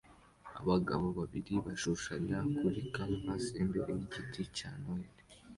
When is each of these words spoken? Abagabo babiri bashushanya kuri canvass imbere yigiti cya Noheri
Abagabo 0.59 1.07
babiri 1.19 1.53
bashushanya 1.65 2.39
kuri 2.57 2.79
canvass 2.93 3.45
imbere 3.61 3.91
yigiti 3.99 4.41
cya 4.57 4.69
Noheri 4.81 5.23